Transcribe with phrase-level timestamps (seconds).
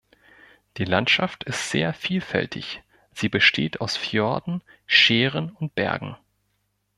[0.77, 2.81] Die Landschaft ist sehr vielfältig,
[3.13, 6.17] sie besteht aus Fjorden, Schären und Bergen.